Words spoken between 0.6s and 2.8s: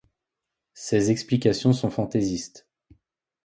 Ces explications sont fantaisistes.